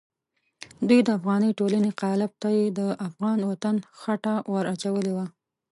دوی 0.87 0.99
د 1.03 1.09
افغاني 1.17 1.51
ټولنې 1.59 1.91
قالب 2.01 2.31
ته 2.41 2.49
یې 2.57 2.65
د 2.79 2.79
افغان 3.07 3.39
وطن 3.51 3.75
خټه 3.99 4.35
ور 4.51 4.65
اچولې 4.73 5.11
وه. 5.17 5.25